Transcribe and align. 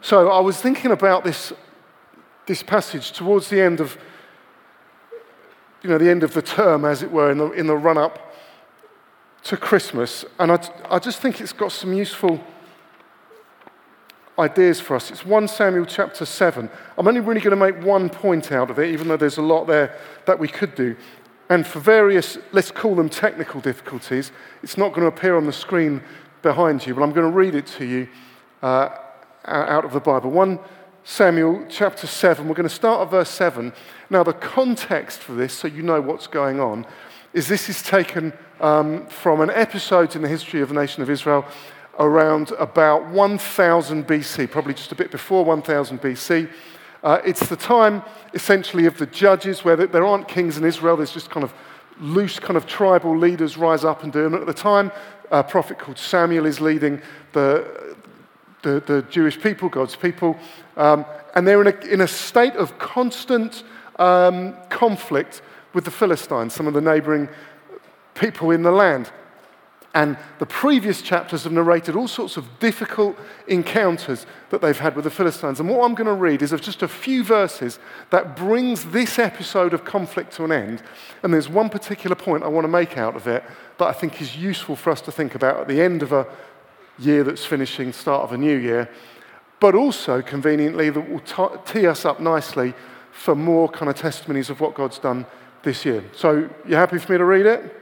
So 0.00 0.30
I 0.30 0.40
was 0.40 0.60
thinking 0.60 0.92
about 0.92 1.24
this, 1.24 1.52
this 2.46 2.62
passage 2.62 3.12
towards 3.12 3.48
the 3.50 3.60
end 3.60 3.80
of, 3.80 3.98
you 5.82 5.90
know, 5.90 5.98
the 5.98 6.08
end 6.08 6.22
of 6.22 6.34
the 6.34 6.42
term, 6.42 6.84
as 6.84 7.02
it 7.02 7.10
were, 7.10 7.30
in 7.30 7.38
the, 7.38 7.50
in 7.52 7.66
the 7.66 7.76
run 7.76 7.98
up 7.98 8.32
to 9.44 9.56
Christmas. 9.56 10.24
And 10.38 10.52
I, 10.52 10.68
I 10.88 10.98
just 10.98 11.20
think 11.20 11.40
it's 11.40 11.52
got 11.52 11.72
some 11.72 11.92
useful 11.92 12.40
ideas 14.38 14.78
for 14.78 14.94
us. 14.94 15.10
It's 15.10 15.26
1 15.26 15.48
Samuel 15.48 15.84
chapter 15.84 16.24
7. 16.24 16.70
I'm 16.96 17.08
only 17.08 17.20
really 17.20 17.40
going 17.40 17.50
to 17.50 17.56
make 17.56 17.84
one 17.84 18.08
point 18.08 18.52
out 18.52 18.70
of 18.70 18.78
it, 18.78 18.90
even 18.92 19.08
though 19.08 19.16
there's 19.16 19.38
a 19.38 19.42
lot 19.42 19.66
there 19.66 19.98
that 20.26 20.38
we 20.38 20.46
could 20.46 20.74
do. 20.76 20.96
And 21.50 21.66
for 21.66 21.80
various, 21.80 22.38
let's 22.52 22.70
call 22.70 22.94
them 22.94 23.08
technical 23.08 23.60
difficulties, 23.60 24.30
it's 24.62 24.76
not 24.76 24.90
going 24.90 25.00
to 25.00 25.08
appear 25.08 25.36
on 25.36 25.46
the 25.46 25.52
screen 25.52 26.02
behind 26.42 26.86
you, 26.86 26.94
but 26.94 27.02
I'm 27.02 27.12
going 27.12 27.30
to 27.30 27.36
read 27.36 27.54
it 27.54 27.66
to 27.78 27.84
you 27.84 28.08
uh, 28.62 28.90
out 29.48 29.84
of 29.84 29.92
the 29.92 30.00
Bible. 30.00 30.30
1 30.30 30.58
Samuel 31.04 31.64
chapter 31.68 32.06
7. 32.06 32.46
We're 32.46 32.54
going 32.54 32.68
to 32.68 32.74
start 32.74 33.02
at 33.02 33.10
verse 33.10 33.30
7. 33.30 33.72
Now, 34.10 34.22
the 34.22 34.34
context 34.34 35.20
for 35.20 35.32
this, 35.32 35.54
so 35.54 35.66
you 35.66 35.82
know 35.82 36.00
what's 36.00 36.26
going 36.26 36.60
on, 36.60 36.86
is 37.32 37.48
this 37.48 37.68
is 37.68 37.82
taken 37.82 38.32
um, 38.60 39.06
from 39.06 39.40
an 39.40 39.50
episode 39.50 40.14
in 40.14 40.22
the 40.22 40.28
history 40.28 40.60
of 40.60 40.68
the 40.68 40.74
nation 40.74 41.02
of 41.02 41.10
Israel 41.10 41.46
around 41.98 42.52
about 42.52 43.06
1000 43.08 44.06
BC, 44.06 44.50
probably 44.50 44.74
just 44.74 44.92
a 44.92 44.94
bit 44.94 45.10
before 45.10 45.44
1000 45.44 46.00
BC. 46.00 46.50
Uh, 47.02 47.20
it's 47.24 47.48
the 47.48 47.56
time, 47.56 48.02
essentially, 48.34 48.86
of 48.86 48.98
the 48.98 49.06
judges, 49.06 49.64
where 49.64 49.76
there 49.76 50.04
aren't 50.04 50.28
kings 50.28 50.58
in 50.58 50.64
Israel. 50.64 50.96
There's 50.96 51.12
just 51.12 51.30
kind 51.30 51.44
of 51.44 51.52
loose, 52.00 52.38
kind 52.38 52.56
of 52.56 52.66
tribal 52.66 53.16
leaders 53.16 53.56
rise 53.56 53.84
up 53.84 54.02
and 54.02 54.12
do. 54.12 54.26
And 54.26 54.34
at 54.34 54.46
the 54.46 54.54
time, 54.54 54.92
a 55.30 55.42
prophet 55.42 55.78
called 55.78 55.98
Samuel 55.98 56.46
is 56.46 56.60
leading 56.60 57.00
the, 57.32 57.96
the, 58.62 58.82
the 58.86 59.02
Jewish 59.10 59.40
people, 59.40 59.68
God's 59.68 59.96
people. 59.96 60.36
Um, 60.76 61.04
and 61.34 61.46
they're 61.46 61.60
in 61.60 61.68
a, 61.68 61.86
in 61.86 62.00
a 62.00 62.08
state 62.08 62.54
of 62.54 62.78
constant 62.78 63.62
um, 63.98 64.56
conflict 64.68 65.42
with 65.74 65.84
the 65.84 65.90
Philistines, 65.90 66.54
some 66.54 66.66
of 66.66 66.74
the 66.74 66.80
neighboring 66.80 67.28
people 68.14 68.50
in 68.50 68.62
the 68.62 68.72
land. 68.72 69.10
And 69.94 70.18
the 70.38 70.46
previous 70.46 71.00
chapters 71.00 71.44
have 71.44 71.52
narrated 71.52 71.96
all 71.96 72.08
sorts 72.08 72.36
of 72.36 72.58
difficult 72.60 73.18
encounters 73.46 74.26
that 74.50 74.60
they've 74.60 74.78
had 74.78 74.94
with 74.94 75.04
the 75.04 75.10
Philistines. 75.10 75.60
And 75.60 75.68
what 75.68 75.82
I'm 75.82 75.94
going 75.94 76.06
to 76.06 76.12
read 76.12 76.42
is 76.42 76.52
of 76.52 76.60
just 76.60 76.82
a 76.82 76.88
few 76.88 77.24
verses 77.24 77.78
that 78.10 78.36
brings 78.36 78.84
this 78.86 79.18
episode 79.18 79.72
of 79.72 79.84
conflict 79.84 80.32
to 80.34 80.44
an 80.44 80.52
end. 80.52 80.82
And 81.22 81.32
there's 81.32 81.48
one 81.48 81.70
particular 81.70 82.14
point 82.14 82.44
I 82.44 82.48
want 82.48 82.64
to 82.64 82.68
make 82.68 82.98
out 82.98 83.16
of 83.16 83.26
it 83.26 83.42
that 83.78 83.88
I 83.88 83.92
think 83.92 84.20
is 84.20 84.36
useful 84.36 84.76
for 84.76 84.90
us 84.90 85.00
to 85.02 85.12
think 85.12 85.34
about 85.34 85.60
at 85.60 85.68
the 85.68 85.80
end 85.80 86.02
of 86.02 86.12
a 86.12 86.26
year 86.98 87.24
that's 87.24 87.44
finishing, 87.44 87.92
start 87.92 88.24
of 88.24 88.32
a 88.32 88.38
new 88.38 88.56
year, 88.56 88.88
but 89.60 89.74
also 89.74 90.22
conveniently 90.22 90.90
that 90.90 91.10
will 91.10 91.20
t- 91.20 91.72
tee 91.72 91.86
us 91.86 92.04
up 92.04 92.20
nicely 92.20 92.74
for 93.12 93.34
more 93.34 93.68
kind 93.68 93.88
of 93.88 93.96
testimonies 93.96 94.50
of 94.50 94.60
what 94.60 94.74
God's 94.74 94.98
done 94.98 95.26
this 95.62 95.84
year. 95.84 96.04
So, 96.14 96.48
you 96.66 96.76
happy 96.76 96.98
for 96.98 97.12
me 97.12 97.18
to 97.18 97.24
read 97.24 97.46
it? 97.46 97.74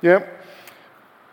Yeah? 0.00 0.24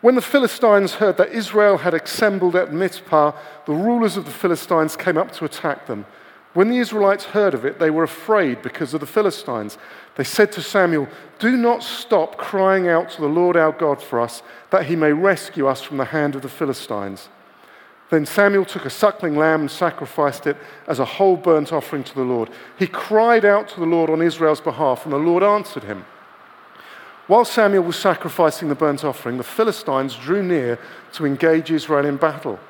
When 0.02 0.14
the 0.14 0.22
Philistines 0.22 0.94
heard 0.94 1.16
that 1.16 1.32
Israel 1.32 1.78
had 1.78 1.94
assembled 1.94 2.54
at 2.54 2.72
Mizpah, 2.72 3.32
the 3.64 3.72
rulers 3.72 4.16
of 4.16 4.24
the 4.24 4.30
Philistines 4.30 4.96
came 4.96 5.16
up 5.16 5.32
to 5.32 5.44
attack 5.44 5.86
them. 5.86 6.04
When 6.52 6.68
the 6.70 6.78
Israelites 6.78 7.24
heard 7.24 7.54
of 7.54 7.64
it, 7.64 7.78
they 7.78 7.90
were 7.90 8.04
afraid 8.04 8.62
because 8.62 8.94
of 8.94 9.00
the 9.00 9.06
Philistines. 9.06 9.78
They 10.16 10.24
said 10.24 10.50
to 10.52 10.62
Samuel, 10.62 11.08
Do 11.38 11.56
not 11.56 11.82
stop 11.82 12.38
crying 12.38 12.88
out 12.88 13.10
to 13.10 13.20
the 13.20 13.28
Lord 13.28 13.56
our 13.56 13.72
God 13.72 14.02
for 14.02 14.20
us, 14.20 14.42
that 14.70 14.86
he 14.86 14.96
may 14.96 15.12
rescue 15.12 15.66
us 15.66 15.82
from 15.82 15.98
the 15.98 16.06
hand 16.06 16.34
of 16.34 16.42
the 16.42 16.48
Philistines. 16.48 17.28
Then 18.08 18.24
Samuel 18.24 18.64
took 18.64 18.84
a 18.84 18.90
suckling 18.90 19.36
lamb 19.36 19.62
and 19.62 19.70
sacrificed 19.70 20.46
it 20.46 20.56
as 20.86 21.00
a 21.00 21.04
whole 21.04 21.36
burnt 21.36 21.72
offering 21.72 22.04
to 22.04 22.14
the 22.14 22.22
Lord. 22.22 22.50
He 22.78 22.86
cried 22.86 23.44
out 23.44 23.68
to 23.70 23.80
the 23.80 23.86
Lord 23.86 24.10
on 24.10 24.22
Israel's 24.22 24.60
behalf, 24.60 25.04
and 25.04 25.12
the 25.12 25.18
Lord 25.18 25.42
answered 25.42 25.84
him. 25.84 26.04
While 27.26 27.44
Samuel 27.44 27.82
was 27.82 27.96
sacrificing 27.96 28.68
the 28.68 28.76
burnt 28.76 29.04
offering, 29.04 29.36
the 29.36 29.42
Philistines 29.42 30.14
drew 30.14 30.42
near 30.42 30.78
to 31.14 31.26
engage 31.26 31.72
Israel 31.72 32.06
in 32.06 32.16
battle. 32.16 32.60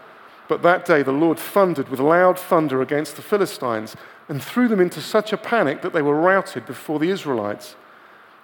But 0.48 0.62
that 0.62 0.84
day 0.84 1.02
the 1.02 1.12
Lord 1.12 1.38
thundered 1.38 1.88
with 1.88 2.00
loud 2.00 2.38
thunder 2.38 2.82
against 2.82 3.16
the 3.16 3.22
Philistines 3.22 3.96
and 4.28 4.42
threw 4.42 4.68
them 4.68 4.80
into 4.80 5.00
such 5.00 5.32
a 5.32 5.36
panic 5.36 5.82
that 5.82 5.92
they 5.92 6.02
were 6.02 6.20
routed 6.20 6.66
before 6.66 6.98
the 6.98 7.10
Israelites. 7.10 7.76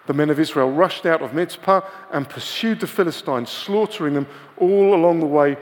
The 0.07 0.15
men 0.15 0.31
of 0.31 0.41
Israel 0.41 0.71
rushed 0.71 1.07
out 1.07 1.23
of 1.23 1.33
Mizpah 1.33 1.83
and 2.11 2.29
pursued 2.29 2.81
the 2.81 2.87
Philistines, 2.87 3.51
slaughtering 3.51 4.15
them 4.15 4.27
all 4.57 4.95
along 4.95 5.21
the 5.21 5.27
way 5.27 5.57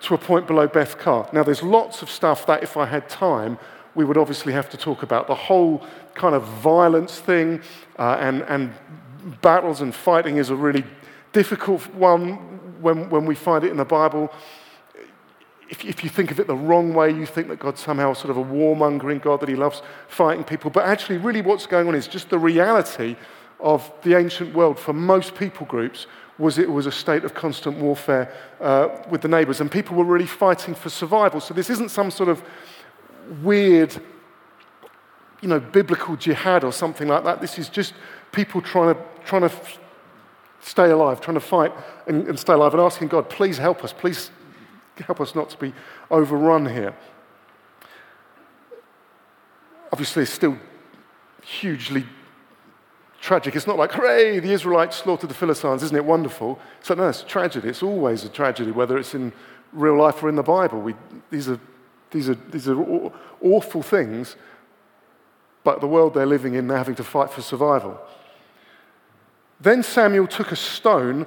to 0.00 0.14
a 0.14 0.18
point 0.18 0.46
below 0.46 0.66
Beth 0.66 0.98
Kar. 0.98 1.28
Now, 1.32 1.42
there's 1.42 1.62
lots 1.62 2.02
of 2.02 2.10
stuff 2.10 2.46
that, 2.46 2.62
if 2.62 2.76
I 2.76 2.84
had 2.84 3.08
time, 3.08 3.58
we 3.94 4.04
would 4.04 4.18
obviously 4.18 4.52
have 4.52 4.68
to 4.70 4.76
talk 4.76 5.02
about. 5.02 5.26
The 5.26 5.34
whole 5.34 5.86
kind 6.14 6.34
of 6.34 6.44
violence 6.44 7.18
thing 7.18 7.62
uh, 7.98 8.18
and, 8.20 8.42
and 8.42 8.74
battles 9.40 9.80
and 9.80 9.94
fighting 9.94 10.36
is 10.36 10.50
a 10.50 10.56
really 10.56 10.84
difficult 11.32 11.86
one 11.94 12.34
when, 12.82 13.08
when 13.08 13.24
we 13.24 13.34
find 13.34 13.64
it 13.64 13.70
in 13.70 13.78
the 13.78 13.84
Bible. 13.84 14.30
If, 15.68 15.84
if 15.84 16.04
you 16.04 16.10
think 16.10 16.30
of 16.30 16.38
it 16.38 16.46
the 16.46 16.56
wrong 16.56 16.94
way, 16.94 17.10
you 17.10 17.26
think 17.26 17.48
that 17.48 17.58
God's 17.58 17.80
somehow 17.80 18.12
sort 18.12 18.30
of 18.30 18.36
a 18.36 18.44
warmongering 18.44 19.20
God, 19.20 19.40
that 19.40 19.48
he 19.48 19.56
loves 19.56 19.82
fighting 20.08 20.44
people. 20.44 20.70
But 20.70 20.84
actually, 20.84 21.18
really, 21.18 21.42
what's 21.42 21.66
going 21.66 21.88
on 21.88 21.94
is 21.94 22.06
just 22.06 22.30
the 22.30 22.38
reality 22.38 23.16
of 23.58 23.90
the 24.02 24.14
ancient 24.14 24.54
world 24.54 24.78
for 24.78 24.92
most 24.92 25.34
people 25.34 25.66
groups 25.66 26.06
was 26.38 26.58
it 26.58 26.70
was 26.70 26.86
a 26.86 26.92
state 26.92 27.24
of 27.24 27.34
constant 27.34 27.78
warfare 27.78 28.32
uh, 28.60 28.88
with 29.10 29.22
the 29.22 29.28
neighbors, 29.28 29.60
and 29.60 29.70
people 29.70 29.96
were 29.96 30.04
really 30.04 30.26
fighting 30.26 30.74
for 30.74 30.90
survival. 30.90 31.40
So 31.40 31.54
this 31.54 31.70
isn't 31.70 31.90
some 31.90 32.10
sort 32.10 32.28
of 32.28 32.42
weird, 33.42 33.96
you 35.40 35.48
know, 35.48 35.58
biblical 35.58 36.16
jihad 36.16 36.62
or 36.62 36.72
something 36.72 37.08
like 37.08 37.24
that. 37.24 37.40
This 37.40 37.58
is 37.58 37.68
just 37.68 37.94
people 38.32 38.60
trying 38.60 38.94
to, 38.94 39.00
trying 39.24 39.48
to 39.48 39.52
stay 40.60 40.90
alive, 40.90 41.20
trying 41.20 41.36
to 41.36 41.40
fight 41.40 41.72
and, 42.06 42.28
and 42.28 42.38
stay 42.38 42.52
alive, 42.52 42.74
and 42.74 42.82
asking 42.82 43.08
God, 43.08 43.30
please 43.30 43.56
help 43.56 43.82
us, 43.82 43.92
please 43.92 44.30
help 45.04 45.20
us 45.20 45.34
not 45.34 45.50
to 45.50 45.58
be 45.58 45.72
overrun 46.10 46.66
here. 46.66 46.94
Obviously, 49.92 50.22
it's 50.22 50.32
still 50.32 50.58
hugely 51.42 52.04
tragic. 53.20 53.56
It's 53.56 53.66
not 53.66 53.76
like, 53.76 53.92
hooray, 53.92 54.40
the 54.40 54.52
Israelites 54.52 54.96
slaughtered 54.96 55.30
the 55.30 55.34
Philistines, 55.34 55.82
isn't 55.82 55.96
it 55.96 56.04
wonderful? 56.04 56.58
No, 56.88 57.08
it's 57.08 57.22
tragedy. 57.22 57.68
It's 57.68 57.82
always 57.82 58.24
a 58.24 58.28
tragedy, 58.28 58.70
whether 58.70 58.98
it's 58.98 59.14
in 59.14 59.32
real 59.72 59.96
life 59.96 60.22
or 60.22 60.28
in 60.28 60.36
the 60.36 60.42
Bible. 60.42 60.80
We, 60.80 60.94
these, 61.30 61.48
are, 61.48 61.60
these, 62.10 62.28
are, 62.28 62.34
these 62.50 62.68
are 62.68 63.12
awful 63.40 63.82
things, 63.82 64.36
but 65.64 65.80
the 65.80 65.86
world 65.86 66.14
they're 66.14 66.26
living 66.26 66.54
in, 66.54 66.68
they're 66.68 66.78
having 66.78 66.94
to 66.96 67.04
fight 67.04 67.30
for 67.30 67.42
survival. 67.42 68.00
Then 69.60 69.82
Samuel 69.82 70.26
took 70.26 70.52
a 70.52 70.56
stone, 70.56 71.26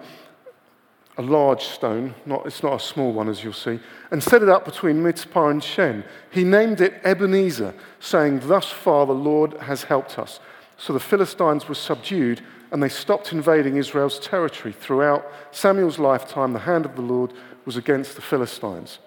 a 1.19 1.22
large 1.22 1.66
stone, 1.66 2.16
not, 2.25 2.46
it's 2.46 2.63
not 2.63 2.81
a 2.81 2.84
small 2.84 3.12
one 3.12 3.28
as 3.28 3.44
you'll 3.44 3.52
see, 3.52 3.78
and 4.09 4.24
set 4.24 4.41
it 4.41 4.47
up 4.47 4.63
between 4.63 5.03
Mizpah 5.03 5.50
and 5.50 5.62
Shen. 5.62 6.06
He 6.31 6.46
named 6.46 6.80
it 6.80 6.94
Ebenezer, 7.03 7.75
saying, 8.00 8.40
Thus 8.46 8.72
far 8.72 9.06
the 9.06 9.12
Lord 9.12 9.53
has 9.56 9.84
helped 9.84 10.18
us. 10.18 10.40
So 10.78 10.94
the 10.94 11.00
Philistines 11.02 11.68
were 11.68 11.75
subdued 11.75 12.41
and 12.72 12.81
they 12.81 12.88
stopped 12.88 13.34
invading 13.34 13.75
Israel's 13.75 14.18
territory. 14.18 14.74
Throughout 14.74 15.25
Samuel's 15.52 16.00
lifetime, 16.00 16.53
the 16.53 16.59
hand 16.59 16.85
of 16.85 16.96
the 16.96 17.02
Lord 17.02 17.34
was 17.66 17.75
against 17.75 18.16
the 18.16 18.22
Philistines. 18.22 19.00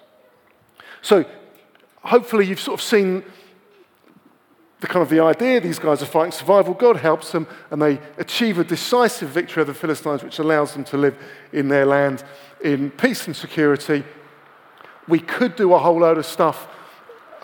So 1.01 1.25
hopefully 2.03 2.45
you've 2.45 2.61
sort 2.61 2.79
of 2.79 2.85
seen 2.85 3.25
the 4.83 4.89
kind 4.89 5.03
of 5.03 5.09
the 5.09 5.21
idea 5.21 5.61
these 5.61 5.79
guys 5.79 6.03
are 6.03 6.07
fighting 6.07 6.33
survival. 6.33 6.75
God 6.75 6.97
helps 6.97 7.31
them, 7.31 7.47
and 7.71 7.81
they 7.81 8.01
achieve 8.19 8.59
a 8.59 8.65
decisive 8.65 9.29
victory 9.29 9.63
over 9.63 9.73
the 9.73 9.79
Philistines, 9.79 10.25
which 10.25 10.41
allows 10.41 10.75
them 10.75 10.83
to 10.85 10.99
live 10.99 11.17
in 11.53 11.69
their 11.69 11.87
land 11.87 12.25
in 12.63 12.91
peace 12.91 13.29
and 13.29 13.37
security. 13.37 14.03
We 15.07 15.21
could 15.21 15.55
do 15.55 15.73
a 15.73 15.79
whole 15.79 16.01
load 16.01 16.19
of 16.19 16.27
stuff 16.27 16.67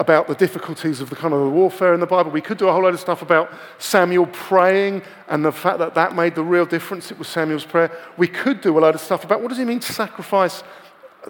about 0.00 0.26
the 0.26 0.34
difficulties 0.34 1.00
of 1.00 1.10
the 1.10 1.16
kind 1.16 1.32
of 1.32 1.40
the 1.40 1.48
warfare 1.48 1.94
in 1.94 2.00
the 2.00 2.06
Bible. 2.06 2.32
We 2.32 2.40
could 2.40 2.58
do 2.58 2.66
a 2.66 2.72
whole 2.72 2.82
load 2.82 2.94
of 2.94 3.00
stuff 3.00 3.22
about 3.22 3.52
Samuel 3.78 4.26
praying 4.26 5.02
and 5.28 5.44
the 5.44 5.52
fact 5.52 5.78
that 5.78 5.94
that 5.94 6.16
made 6.16 6.34
the 6.34 6.42
real 6.42 6.66
difference. 6.66 7.12
It 7.12 7.20
was 7.20 7.28
Samuel's 7.28 7.64
prayer. 7.64 7.96
We 8.16 8.26
could 8.26 8.60
do 8.60 8.76
a 8.76 8.80
load 8.80 8.96
of 8.96 9.00
stuff 9.00 9.22
about 9.22 9.42
what 9.42 9.48
does 9.48 9.60
it 9.60 9.66
mean 9.66 9.80
to 9.80 9.92
sacrifice 9.92 10.64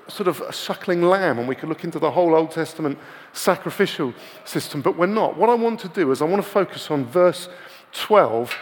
sort 0.08 0.28
of 0.28 0.40
a 0.42 0.52
suckling 0.52 1.02
lamb, 1.02 1.38
and 1.38 1.48
we 1.48 1.54
could 1.54 1.68
look 1.68 1.84
into 1.84 1.98
the 1.98 2.10
whole 2.10 2.34
Old 2.34 2.50
Testament 2.50 2.98
sacrificial 3.32 4.14
system, 4.44 4.82
but 4.82 4.96
we're 4.96 5.06
not. 5.06 5.36
What 5.36 5.50
I 5.50 5.54
want 5.54 5.80
to 5.80 5.88
do 5.88 6.10
is 6.12 6.22
I 6.22 6.24
want 6.24 6.42
to 6.42 6.48
focus 6.48 6.90
on 6.90 7.04
verse 7.06 7.48
12, 7.92 8.54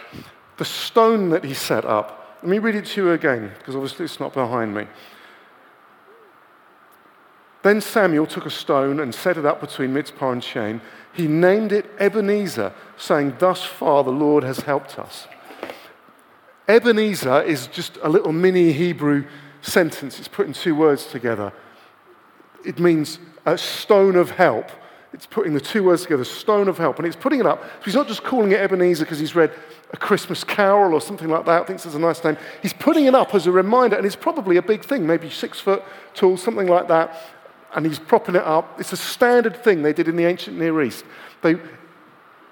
the 0.57 0.65
stone 0.65 1.29
that 1.29 1.43
he 1.43 1.53
set 1.53 1.85
up. 1.85 2.37
Let 2.41 2.49
me 2.49 2.59
read 2.59 2.75
it 2.75 2.85
to 2.87 3.01
you 3.05 3.11
again, 3.11 3.51
because 3.57 3.75
obviously 3.75 4.05
it's 4.05 4.19
not 4.19 4.33
behind 4.33 4.73
me. 4.73 4.87
Then 7.63 7.81
Samuel 7.81 8.27
took 8.27 8.45
a 8.45 8.49
stone 8.51 8.99
and 8.99 9.13
set 9.13 9.37
it 9.37 9.45
up 9.45 9.59
between 9.59 9.93
Mizpah 9.93 10.31
and 10.31 10.43
Shen. 10.43 10.81
He 11.11 11.27
named 11.27 11.71
it 11.71 11.85
Ebenezer, 11.99 12.73
saying, 12.95 13.35
Thus 13.39 13.63
far 13.63 14.03
the 14.03 14.11
Lord 14.11 14.43
has 14.43 14.59
helped 14.59 14.97
us. 14.97 15.27
Ebenezer 16.67 17.41
is 17.41 17.67
just 17.67 17.97
a 18.03 18.09
little 18.09 18.31
mini 18.31 18.71
Hebrew 18.71 19.25
sentence. 19.67 20.19
It's 20.19 20.27
putting 20.27 20.53
two 20.53 20.75
words 20.75 21.05
together. 21.05 21.51
It 22.65 22.79
means 22.79 23.19
a 23.45 23.57
stone 23.57 24.15
of 24.15 24.31
help. 24.31 24.69
It's 25.13 25.25
putting 25.25 25.53
the 25.53 25.61
two 25.61 25.83
words 25.83 26.03
together, 26.03 26.23
stone 26.23 26.67
of 26.67 26.77
help. 26.77 26.97
And 26.97 27.07
it's 27.07 27.15
putting 27.15 27.39
it 27.39 27.45
up. 27.45 27.61
So 27.61 27.85
he's 27.85 27.95
not 27.95 28.07
just 28.07 28.23
calling 28.23 28.51
it 28.51 28.59
Ebenezer 28.59 29.05
because 29.05 29.19
he's 29.19 29.35
read 29.35 29.51
a 29.91 29.97
Christmas 29.97 30.43
carol 30.43 30.93
or 30.93 31.01
something 31.01 31.29
like 31.29 31.45
that, 31.45 31.65
thinks 31.65 31.85
it's 31.85 31.95
a 31.95 31.99
nice 31.99 32.23
name. 32.23 32.37
He's 32.61 32.73
putting 32.73 33.05
it 33.05 33.15
up 33.15 33.33
as 33.33 33.47
a 33.47 33.51
reminder, 33.51 33.95
and 33.95 34.05
it's 34.05 34.17
probably 34.17 34.57
a 34.57 34.61
big 34.61 34.83
thing, 34.83 35.07
maybe 35.07 35.29
six 35.29 35.59
foot 35.59 35.83
tall, 36.13 36.35
something 36.37 36.67
like 36.67 36.87
that. 36.89 37.15
And 37.73 37.85
he's 37.85 37.99
propping 37.99 38.35
it 38.35 38.43
up. 38.43 38.79
It's 38.79 38.91
a 38.91 38.97
standard 38.97 39.63
thing 39.63 39.81
they 39.81 39.93
did 39.93 40.07
in 40.07 40.15
the 40.15 40.25
ancient 40.25 40.57
Near 40.57 40.81
East. 40.81 41.05
They, 41.41 41.55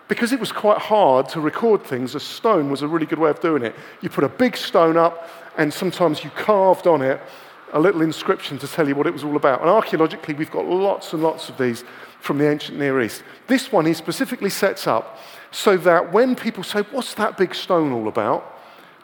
because 0.08 0.32
it 0.32 0.40
was 0.40 0.52
quite 0.52 0.78
hard 0.78 1.28
to 1.30 1.42
record 1.42 1.84
things, 1.84 2.16
a 2.16 2.20
stone 2.20 2.70
was 2.70 2.84
a 2.84 2.88
really 2.88 3.06
good 3.06 3.20
way 3.20 3.30
of 3.30 3.40
doing 3.42 3.64
it. 3.64 3.76
You 4.02 4.10
put 4.10 4.24
a 4.24 4.30
big 4.30 4.56
stone 4.56 4.98
up, 4.98 5.28
and 5.58 5.74
sometimes 5.74 6.24
you 6.24 6.30
carved 6.32 6.88
on 6.88 7.02
it 7.02 7.22
a 7.74 7.80
little 7.80 8.02
inscription 8.02 8.58
to 8.60 8.68
tell 8.68 8.88
you 8.88 8.96
what 8.96 9.08
it 9.08 9.14
was 9.14 9.24
all 9.24 9.36
about. 9.36 9.62
And 9.62 9.70
archaeologically, 9.70 10.34
we've 10.34 10.52
got 10.52 10.66
lots 10.66 11.14
and 11.14 11.22
lots 11.22 11.50
of 11.50 11.58
these 11.58 11.84
from 12.20 12.38
the 12.38 12.50
ancient 12.50 12.78
Near 12.78 13.02
East. 13.02 13.24
This 13.48 13.72
one 13.72 13.86
he 13.86 13.94
specifically 13.94 14.50
sets 14.50 14.88
up 14.88 15.20
so 15.52 15.78
that 15.78 16.12
when 16.12 16.36
people 16.36 16.64
say, 16.64 16.82
What's 16.92 17.14
that 17.16 17.38
big 17.38 17.54
stone 17.54 17.92
all 17.92 18.08
about? 18.08 18.54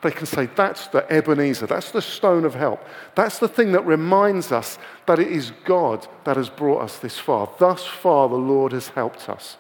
they 0.02 0.12
can 0.12 0.26
say, 0.26 0.48
That's 0.56 0.88
the 0.88 1.10
Ebenezer, 1.12 1.68
that's 1.68 1.92
the 1.92 2.02
stone 2.02 2.46
of 2.46 2.56
help. 2.56 2.84
That's 3.16 3.40
the 3.40 3.48
thing 3.48 3.72
that 3.74 3.86
reminds 3.86 4.52
us 4.52 4.78
that 5.06 5.20
it 5.20 5.28
is 5.28 5.52
God 5.64 6.08
that 6.24 6.38
has 6.38 6.50
brought 6.50 6.82
us 6.82 6.98
this 6.98 7.18
far. 7.18 7.50
Thus 7.60 7.86
far, 7.86 8.28
the 8.30 8.36
Lord 8.36 8.72
has 8.72 8.90
helped 8.90 9.30
us, 9.30 9.58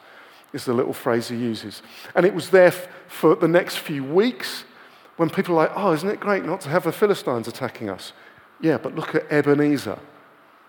is 0.54 0.66
the 0.66 0.74
little 0.74 0.94
phrase 0.94 1.30
he 1.30 1.38
uses. 1.38 1.82
And 2.16 2.26
it 2.26 2.34
was 2.34 2.50
there 2.50 2.68
f- 2.68 2.88
for 3.08 3.36
the 3.36 3.48
next 3.48 3.78
few 3.78 4.04
weeks 4.04 4.64
when 5.22 5.30
people 5.30 5.54
are 5.54 5.68
like, 5.68 5.72
Oh, 5.76 5.94
isn't 5.94 6.10
it 6.10 6.20
great 6.20 6.44
not 6.44 6.62
to 6.62 6.70
have 6.70 6.84
the 6.84 6.92
Philistines 6.92 7.48
attacking 7.48 7.92
us? 7.92 8.12
Yeah, 8.60 8.80
but 8.80 8.96
look 8.96 9.14
at 9.14 9.32
Ebenezer. 9.32 10.00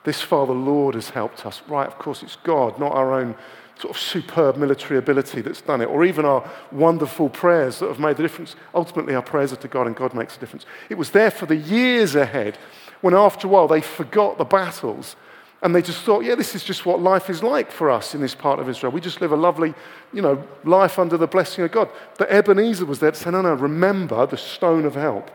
This 0.04 0.20
far, 0.20 0.46
the 0.46 0.52
Lord 0.52 0.94
has 0.94 1.08
helped 1.08 1.46
us. 1.46 1.62
Right, 1.66 1.87
of 1.87 1.99
course, 1.99 2.22
it's 2.22 2.37
God, 2.37 2.78
not 2.78 2.93
our 2.93 3.14
own 3.14 3.34
sort 3.81 3.96
of 3.96 4.02
superb 4.02 4.58
military 4.58 4.99
ability 4.99 5.40
that's 5.40 5.62
done 5.62 5.81
it, 5.81 5.87
or 5.87 6.04
even 6.04 6.26
our 6.26 6.46
wonderful 6.70 7.31
prayers 7.31 7.78
that 7.78 7.88
have 7.88 7.99
made 7.99 8.19
the 8.19 8.22
difference. 8.22 8.54
Ultimately, 8.75 9.14
our 9.14 9.22
prayers 9.22 9.54
are 9.54 9.56
to 9.56 9.69
God, 9.69 9.87
and 9.87 9.96
God 9.96 10.12
makes 10.12 10.37
a 10.37 10.40
difference. 10.40 10.66
It 10.90 10.98
was 10.98 11.12
there 11.12 11.31
for 11.31 11.46
the 11.46 11.56
years 11.56 12.14
ahead 12.14 12.58
when, 13.00 13.14
after 13.14 13.46
a 13.46 13.50
while, 13.50 13.69
they 13.69 13.81
forgot 13.81 14.37
the 14.37 14.44
battles 14.44 15.16
and 15.62 15.74
they 15.74 15.82
just 15.82 16.02
thought, 16.02 16.24
yeah, 16.24 16.34
this 16.34 16.56
is 16.56 16.64
just 16.64 16.84
what 16.84 17.00
life 17.00 17.30
is 17.30 17.42
like 17.42 17.70
for 17.70 17.88
us 17.88 18.14
in 18.14 18.20
this 18.20 18.34
part 18.34 18.58
of 18.58 18.68
Israel. 18.68 18.92
We 18.92 19.00
just 19.00 19.20
live 19.20 19.30
a 19.30 19.36
lovely, 19.36 19.74
you 20.12 20.20
know, 20.20 20.42
life 20.64 20.98
under 20.98 21.16
the 21.16 21.28
blessing 21.28 21.64
of 21.64 21.70
God. 21.70 21.88
The 22.18 22.30
Ebenezer 22.30 22.84
was 22.84 22.98
there 22.98 23.12
to 23.12 23.16
say, 23.16 23.30
no, 23.30 23.42
no, 23.42 23.54
remember 23.54 24.26
the 24.26 24.36
stone 24.36 24.84
of 24.84 24.96
help. 24.96 25.30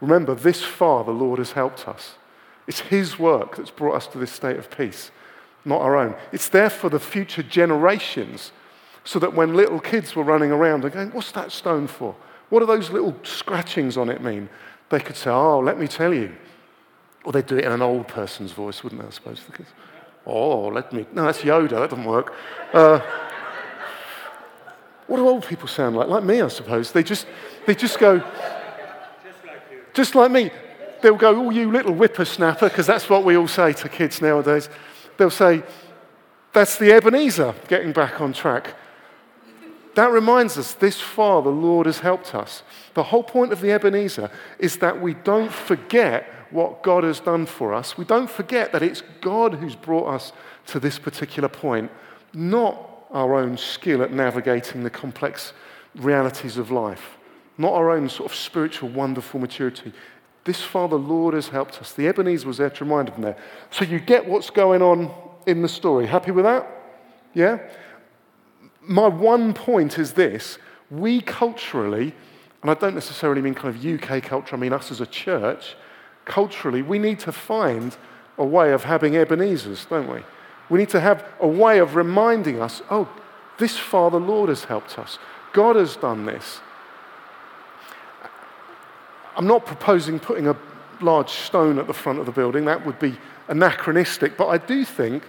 Remember, 0.00 0.34
this 0.34 0.62
far 0.62 1.04
the 1.04 1.12
Lord 1.12 1.38
has 1.38 1.52
helped 1.52 1.86
us. 1.86 2.16
It's 2.66 2.80
His 2.80 3.16
work 3.16 3.56
that's 3.56 3.70
brought 3.70 3.94
us 3.94 4.08
to 4.08 4.18
this 4.18 4.32
state 4.32 4.56
of 4.56 4.70
peace, 4.76 5.12
not 5.64 5.82
our 5.82 5.96
own. 5.96 6.16
It's 6.32 6.48
there 6.48 6.70
for 6.70 6.90
the 6.90 6.98
future 6.98 7.44
generations 7.44 8.50
so 9.04 9.20
that 9.20 9.34
when 9.34 9.54
little 9.54 9.78
kids 9.78 10.16
were 10.16 10.24
running 10.24 10.50
around 10.50 10.84
and 10.84 10.92
going, 10.92 11.10
What's 11.10 11.32
that 11.32 11.52
stone 11.52 11.86
for? 11.86 12.16
What 12.48 12.60
do 12.60 12.66
those 12.66 12.90
little 12.90 13.14
scratchings 13.22 13.96
on 13.96 14.08
it 14.08 14.22
mean? 14.22 14.48
They 14.88 15.00
could 15.00 15.16
say, 15.16 15.30
Oh, 15.30 15.60
let 15.60 15.78
me 15.78 15.86
tell 15.86 16.12
you. 16.12 16.34
Or 17.24 17.32
they'd 17.32 17.46
do 17.46 17.56
it 17.56 17.64
in 17.64 17.72
an 17.72 17.82
old 17.82 18.06
person's 18.06 18.52
voice, 18.52 18.84
wouldn't 18.84 19.00
they, 19.00 19.08
I 19.08 19.10
suppose? 19.10 19.40
Kids? 19.56 19.70
Oh, 20.26 20.68
let 20.68 20.92
me. 20.92 21.06
No, 21.12 21.24
that's 21.24 21.40
Yoda. 21.40 21.70
That 21.70 21.90
doesn't 21.90 22.04
work. 22.04 22.34
Uh, 22.72 23.00
what 25.06 25.16
do 25.18 25.28
old 25.28 25.46
people 25.46 25.68
sound 25.68 25.96
like? 25.96 26.08
Like 26.08 26.24
me, 26.24 26.40
I 26.40 26.48
suppose. 26.48 26.92
They 26.92 27.02
just, 27.02 27.26
they 27.66 27.74
just 27.74 27.98
go, 27.98 28.22
just 29.92 30.14
like 30.14 30.30
me. 30.30 30.50
They'll 31.02 31.16
go, 31.16 31.46
Oh, 31.46 31.50
you 31.50 31.70
little 31.70 31.94
whippersnapper, 31.94 32.68
because 32.68 32.86
that's 32.86 33.08
what 33.10 33.24
we 33.24 33.36
all 33.36 33.48
say 33.48 33.74
to 33.74 33.88
kids 33.88 34.22
nowadays. 34.22 34.70
They'll 35.18 35.30
say, 35.30 35.62
That's 36.52 36.78
the 36.78 36.92
Ebenezer 36.92 37.54
getting 37.68 37.92
back 37.92 38.20
on 38.20 38.32
track. 38.32 38.74
That 39.94 40.10
reminds 40.10 40.58
us 40.58 40.72
this 40.72 41.00
far 41.00 41.42
the 41.42 41.50
Lord 41.50 41.86
has 41.86 42.00
helped 42.00 42.34
us. 42.34 42.62
The 42.94 43.04
whole 43.04 43.22
point 43.22 43.52
of 43.52 43.60
the 43.60 43.70
Ebenezer 43.70 44.30
is 44.58 44.78
that 44.78 45.00
we 45.00 45.14
don't 45.14 45.52
forget 45.52 46.33
what 46.54 46.82
God 46.82 47.04
has 47.04 47.20
done 47.20 47.46
for 47.46 47.74
us. 47.74 47.98
We 47.98 48.04
don't 48.04 48.30
forget 48.30 48.72
that 48.72 48.82
it's 48.82 49.02
God 49.20 49.54
who's 49.54 49.76
brought 49.76 50.06
us 50.06 50.32
to 50.66 50.80
this 50.80 50.98
particular 50.98 51.48
point, 51.48 51.90
not 52.32 52.78
our 53.10 53.34
own 53.34 53.56
skill 53.56 54.02
at 54.02 54.12
navigating 54.12 54.82
the 54.82 54.90
complex 54.90 55.52
realities 55.94 56.56
of 56.56 56.70
life 56.70 57.18
not 57.56 57.72
our 57.72 57.90
own 57.90 58.08
sort 58.08 58.30
of 58.30 58.36
spiritual, 58.36 58.88
wonderful 58.88 59.40
maturity. 59.40 59.92
This 60.44 60.62
far, 60.62 60.88
the 60.88 60.98
Lord 60.98 61.34
has 61.34 61.48
helped 61.48 61.80
us. 61.80 61.92
The 61.92 62.08
Ebenezer 62.08 62.46
was 62.46 62.58
there 62.58 62.70
to 62.70 62.84
remind 62.84 63.08
them 63.08 63.22
there. 63.22 63.36
So 63.70 63.84
you 63.84 64.00
get 64.00 64.26
what's 64.26 64.50
going 64.50 64.82
on 64.82 65.10
in 65.46 65.62
the 65.62 65.68
story. 65.68 66.06
Happy 66.06 66.32
with 66.32 66.44
that? 66.44 66.66
Yeah? 67.32 67.58
My 68.82 69.08
one 69.08 69.54
point 69.54 69.98
is 69.98 70.12
this 70.12 70.58
we 70.90 71.20
culturally, 71.20 72.14
and 72.62 72.70
I 72.70 72.74
don't 72.74 72.94
necessarily 72.94 73.40
mean 73.40 73.54
kind 73.54 73.74
of 73.74 73.84
UK 73.84 74.22
culture, 74.22 74.56
I 74.56 74.58
mean 74.58 74.72
us 74.72 74.90
as 74.90 75.00
a 75.00 75.06
church, 75.06 75.76
culturally, 76.24 76.82
we 76.82 76.98
need 76.98 77.18
to 77.20 77.32
find 77.32 77.96
a 78.38 78.44
way 78.44 78.72
of 78.72 78.84
having 78.84 79.14
Ebenezers, 79.14 79.88
don't 79.88 80.08
we? 80.08 80.20
We 80.68 80.78
need 80.78 80.88
to 80.90 81.00
have 81.00 81.24
a 81.40 81.46
way 81.46 81.78
of 81.78 81.94
reminding 81.94 82.60
us 82.60 82.82
oh, 82.90 83.08
this 83.58 83.76
far 83.78 84.10
the 84.10 84.20
Lord 84.20 84.48
has 84.48 84.64
helped 84.64 84.98
us. 84.98 85.18
God 85.52 85.76
has 85.76 85.96
done 85.96 86.26
this. 86.26 86.60
I'm 89.36 89.46
not 89.46 89.66
proposing 89.66 90.18
putting 90.18 90.48
a 90.48 90.56
large 91.00 91.30
stone 91.30 91.78
at 91.78 91.86
the 91.86 91.94
front 91.94 92.18
of 92.18 92.26
the 92.26 92.32
building, 92.32 92.64
that 92.64 92.84
would 92.86 92.98
be 92.98 93.16
anachronistic, 93.48 94.36
but 94.36 94.48
I 94.48 94.58
do 94.58 94.84
think 94.84 95.22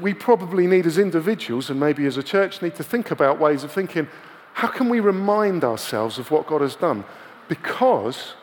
we 0.00 0.14
probably 0.14 0.66
need, 0.66 0.86
as 0.86 0.98
individuals 0.98 1.70
and 1.70 1.78
maybe 1.78 2.06
as 2.06 2.16
a 2.16 2.22
church, 2.22 2.62
need 2.62 2.74
to 2.76 2.82
think 2.82 3.10
about 3.10 3.38
ways 3.38 3.62
of 3.62 3.70
thinking 3.70 4.08
how 4.54 4.68
can 4.68 4.88
we 4.88 5.00
remind 5.00 5.64
ourselves 5.64 6.18
of 6.18 6.30
what 6.30 6.46
God 6.46 6.60
has 6.60 6.76
done? 6.76 7.04
Because 7.48 8.34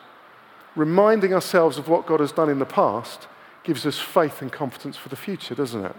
reminding 0.76 1.34
ourselves 1.34 1.78
of 1.78 1.88
what 1.88 2.06
God 2.06 2.20
has 2.20 2.32
done 2.32 2.48
in 2.48 2.58
the 2.58 2.66
past 2.66 3.26
gives 3.62 3.84
us 3.86 3.98
faith 3.98 4.40
and 4.40 4.50
confidence 4.50 4.96
for 4.96 5.08
the 5.08 5.16
future, 5.16 5.54
doesn't 5.54 5.84
it? 5.84 5.96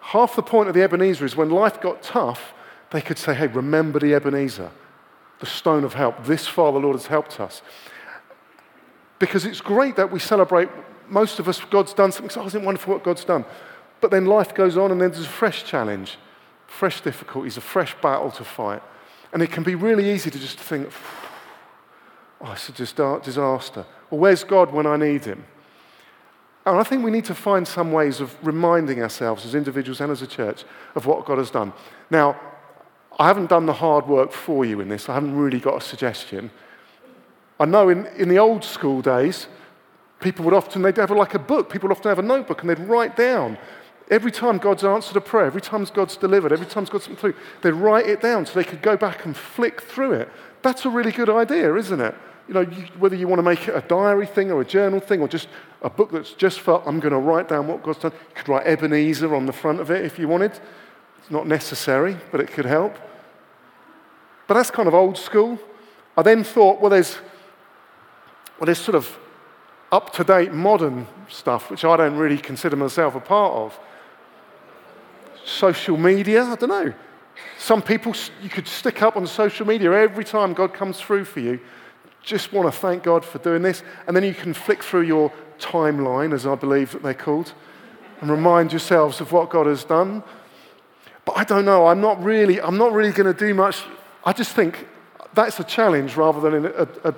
Half 0.00 0.36
the 0.36 0.42
point 0.42 0.68
of 0.68 0.74
the 0.74 0.82
Ebenezer 0.82 1.24
is 1.24 1.36
when 1.36 1.50
life 1.50 1.80
got 1.80 2.02
tough, 2.02 2.52
they 2.90 3.00
could 3.00 3.18
say, 3.18 3.34
hey, 3.34 3.46
remember 3.46 3.98
the 3.98 4.14
Ebenezer 4.14 4.70
the 5.40 5.46
stone 5.46 5.84
of 5.84 5.94
help. 5.94 6.24
This 6.24 6.46
far, 6.46 6.72
the 6.72 6.78
Lord 6.78 6.96
has 6.96 7.06
helped 7.06 7.40
us. 7.40 7.62
Because 9.18 9.44
it's 9.44 9.60
great 9.60 9.96
that 9.96 10.10
we 10.10 10.18
celebrate, 10.18 10.68
most 11.08 11.38
of 11.38 11.48
us, 11.48 11.60
God's 11.70 11.92
done 11.92 12.12
something. 12.12 12.30
So, 12.30 12.42
oh, 12.42 12.46
isn't 12.46 12.62
it 12.62 12.64
wonderful 12.64 12.94
what 12.94 13.04
God's 13.04 13.24
done? 13.24 13.44
But 14.00 14.10
then 14.10 14.26
life 14.26 14.54
goes 14.54 14.76
on, 14.76 14.90
and 14.90 15.00
then 15.00 15.10
there's 15.10 15.26
a 15.26 15.28
fresh 15.28 15.64
challenge, 15.64 16.18
fresh 16.66 17.00
difficulties, 17.00 17.56
a 17.56 17.60
fresh 17.60 17.94
battle 18.00 18.30
to 18.32 18.44
fight. 18.44 18.82
And 19.32 19.42
it 19.42 19.50
can 19.50 19.62
be 19.62 19.74
really 19.74 20.10
easy 20.10 20.30
to 20.30 20.38
just 20.38 20.58
think, 20.58 20.90
oh, 22.44 22.52
it's 22.52 22.68
a 22.68 22.72
disaster. 22.72 23.86
Well, 24.10 24.20
where's 24.20 24.44
God 24.44 24.72
when 24.72 24.86
I 24.86 24.96
need 24.96 25.24
him? 25.24 25.44
And 26.66 26.78
I 26.78 26.82
think 26.82 27.04
we 27.04 27.10
need 27.10 27.26
to 27.26 27.34
find 27.34 27.66
some 27.68 27.92
ways 27.92 28.20
of 28.20 28.34
reminding 28.46 29.02
ourselves 29.02 29.44
as 29.44 29.54
individuals 29.54 30.00
and 30.00 30.10
as 30.10 30.22
a 30.22 30.26
church 30.26 30.64
of 30.94 31.06
what 31.06 31.26
God 31.26 31.38
has 31.38 31.50
done. 31.50 31.72
Now, 32.10 32.40
I 33.18 33.26
haven't 33.26 33.50
done 33.50 33.66
the 33.66 33.74
hard 33.74 34.06
work 34.06 34.32
for 34.32 34.64
you 34.64 34.80
in 34.80 34.88
this. 34.88 35.08
I 35.08 35.14
haven't 35.14 35.36
really 35.36 35.60
got 35.60 35.76
a 35.76 35.80
suggestion. 35.80 36.50
I 37.60 37.66
know 37.66 37.88
in, 37.88 38.06
in 38.16 38.28
the 38.28 38.38
old 38.38 38.64
school 38.64 39.02
days, 39.02 39.46
people 40.20 40.44
would 40.46 40.54
often, 40.54 40.82
they'd 40.82 40.96
have 40.96 41.10
like 41.10 41.34
a 41.34 41.38
book. 41.38 41.70
People 41.70 41.88
would 41.88 41.96
often 41.96 42.08
have 42.08 42.18
a 42.18 42.22
notebook 42.22 42.62
and 42.62 42.70
they'd 42.70 42.78
write 42.78 43.14
down 43.14 43.58
every 44.10 44.30
time 44.30 44.58
God's 44.58 44.84
answered 44.84 45.16
a 45.16 45.20
prayer, 45.20 45.46
every 45.46 45.60
time 45.60 45.84
God's 45.92 46.16
delivered, 46.16 46.52
every 46.52 46.66
time 46.66 46.84
God's 46.84 47.04
something 47.04 47.20
through, 47.20 47.34
they'd 47.62 47.72
write 47.72 48.06
it 48.06 48.20
down 48.20 48.46
so 48.46 48.54
they 48.54 48.64
could 48.64 48.82
go 48.82 48.96
back 48.96 49.24
and 49.24 49.36
flick 49.36 49.80
through 49.80 50.12
it. 50.12 50.28
That's 50.62 50.84
a 50.84 50.90
really 50.90 51.12
good 51.12 51.30
idea, 51.30 51.74
isn't 51.74 52.00
it? 52.00 52.14
You 52.48 52.54
know, 52.54 52.64
whether 52.98 53.16
you 53.16 53.26
want 53.26 53.38
to 53.38 53.42
make 53.42 53.68
it 53.68 53.74
a 53.74 53.80
diary 53.80 54.26
thing 54.26 54.50
or 54.50 54.60
a 54.60 54.64
journal 54.64 55.00
thing 55.00 55.20
or 55.20 55.28
just 55.28 55.48
a 55.82 55.88
book 55.88 56.10
that's 56.10 56.32
just 56.32 56.60
for, 56.60 56.86
I'm 56.86 57.00
going 57.00 57.12
to 57.12 57.18
write 57.18 57.48
down 57.48 57.66
what 57.66 57.82
God's 57.82 58.00
done. 58.00 58.12
You 58.12 58.34
could 58.34 58.48
write 58.48 58.66
Ebenezer 58.66 59.34
on 59.34 59.46
the 59.46 59.52
front 59.52 59.80
of 59.80 59.90
it 59.90 60.04
if 60.04 60.18
you 60.18 60.28
wanted. 60.28 60.52
It's 61.18 61.30
not 61.30 61.46
necessary, 61.46 62.16
but 62.30 62.40
it 62.40 62.48
could 62.48 62.66
help. 62.66 62.96
But 64.46 64.54
that's 64.54 64.70
kind 64.70 64.88
of 64.88 64.94
old 64.94 65.16
school. 65.16 65.58
I 66.16 66.22
then 66.22 66.44
thought, 66.44 66.80
well, 66.80 66.90
there's, 66.90 67.16
well, 68.58 68.66
there's 68.66 68.78
sort 68.78 68.94
of 68.94 69.18
up 69.90 70.12
to 70.14 70.24
date 70.24 70.52
modern 70.52 71.06
stuff, 71.28 71.70
which 71.70 71.84
I 71.84 71.96
don't 71.96 72.16
really 72.16 72.36
consider 72.36 72.76
myself 72.76 73.14
a 73.14 73.20
part 73.20 73.54
of. 73.54 73.78
Social 75.44 75.96
media, 75.96 76.44
I 76.44 76.56
don't 76.56 76.68
know. 76.68 76.92
Some 77.58 77.82
people 77.82 78.14
you 78.42 78.48
could 78.48 78.68
stick 78.68 79.02
up 79.02 79.16
on 79.16 79.26
social 79.26 79.66
media 79.66 79.92
every 79.92 80.24
time 80.24 80.52
God 80.52 80.72
comes 80.72 81.00
through 81.00 81.24
for 81.24 81.40
you. 81.40 81.60
Just 82.24 82.52
want 82.52 82.72
to 82.72 82.78
thank 82.78 83.02
God 83.02 83.24
for 83.24 83.38
doing 83.38 83.62
this. 83.62 83.82
And 84.06 84.16
then 84.16 84.24
you 84.24 84.34
can 84.34 84.54
flick 84.54 84.82
through 84.82 85.02
your 85.02 85.32
timeline, 85.58 86.32
as 86.32 86.46
I 86.46 86.54
believe 86.54 86.92
that 86.92 87.02
they're 87.02 87.14
called, 87.14 87.52
and 88.20 88.30
remind 88.30 88.72
yourselves 88.72 89.20
of 89.20 89.32
what 89.32 89.50
God 89.50 89.66
has 89.66 89.84
done. 89.84 90.22
But 91.24 91.36
I 91.36 91.44
don't 91.44 91.64
know. 91.64 91.86
I'm 91.86 92.00
not 92.00 92.22
really, 92.22 92.60
I'm 92.60 92.78
not 92.78 92.92
really 92.92 93.12
going 93.12 93.32
to 93.32 93.38
do 93.38 93.54
much. 93.54 93.82
I 94.24 94.32
just 94.32 94.52
think 94.52 94.86
that's 95.34 95.58
a 95.60 95.64
challenge 95.64 96.16
rather 96.16 96.40
than 96.40 96.66
a, 96.66 97.10
a, 97.10 97.14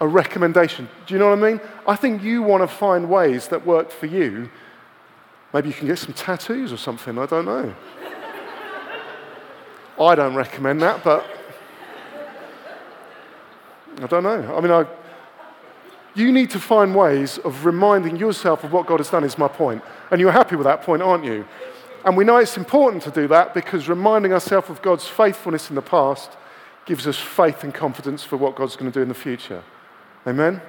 a, 0.00 0.08
recommendation. 0.08 0.88
Do 1.06 1.14
you 1.14 1.20
know 1.20 1.28
what 1.28 1.38
I 1.38 1.50
mean? 1.50 1.60
I 1.86 1.96
think 1.96 2.22
you 2.22 2.42
want 2.42 2.62
to 2.62 2.68
find 2.68 3.08
ways 3.08 3.48
that 3.48 3.66
work 3.66 3.90
for 3.90 4.06
you 4.06 4.48
Maybe 5.52 5.68
you 5.68 5.74
can 5.74 5.88
get 5.88 5.98
some 5.98 6.12
tattoos 6.12 6.72
or 6.72 6.76
something, 6.76 7.18
I 7.18 7.26
don't 7.26 7.44
know. 7.44 7.74
I 10.00 10.14
don't 10.14 10.34
recommend 10.34 10.80
that, 10.82 11.02
but 11.02 11.26
I 14.00 14.06
don't 14.06 14.22
know. 14.22 14.56
I 14.56 14.60
mean, 14.60 14.70
I, 14.70 14.86
you 16.14 16.32
need 16.32 16.50
to 16.50 16.58
find 16.58 16.94
ways 16.94 17.38
of 17.38 17.64
reminding 17.64 18.16
yourself 18.16 18.64
of 18.64 18.72
what 18.72 18.86
God 18.86 18.98
has 18.98 19.10
done, 19.10 19.24
is 19.24 19.38
my 19.38 19.48
point. 19.48 19.82
And 20.10 20.20
you're 20.20 20.32
happy 20.32 20.56
with 20.56 20.64
that 20.64 20.82
point, 20.82 21.02
aren't 21.02 21.24
you? 21.24 21.46
And 22.04 22.16
we 22.16 22.24
know 22.24 22.38
it's 22.38 22.56
important 22.56 23.02
to 23.04 23.10
do 23.10 23.28
that 23.28 23.52
because 23.54 23.88
reminding 23.88 24.32
ourselves 24.32 24.70
of 24.70 24.80
God's 24.80 25.06
faithfulness 25.06 25.68
in 25.68 25.76
the 25.76 25.82
past 25.82 26.30
gives 26.86 27.06
us 27.06 27.18
faith 27.18 27.62
and 27.62 27.74
confidence 27.74 28.24
for 28.24 28.36
what 28.36 28.56
God's 28.56 28.74
going 28.74 28.90
to 28.90 28.98
do 28.98 29.02
in 29.02 29.08
the 29.08 29.14
future. 29.14 29.62
Amen? 30.26 30.60